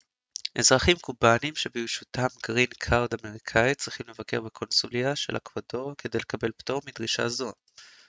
אזרחים 0.57 0.97
קובנים 1.01 1.55
שברשותם 1.55 2.27
גרין 2.47 2.65
קארד 2.79 3.09
אמריקאי 3.25 3.75
צריכים 3.75 4.05
לבקר 4.09 4.41
בקונסוליה 4.41 5.15
של 5.15 5.37
אקוודור 5.37 5.93
כדי 5.97 6.17
לקבל 6.17 6.51
פטור 6.57 6.81
מדרישה 6.87 7.29
זו 7.29 7.51